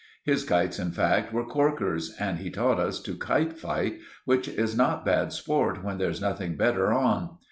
[0.23, 4.75] His kites, in fact, were corkers, and he taught us to kite fight, which is
[4.75, 7.37] not bad sport when there's nothing better on.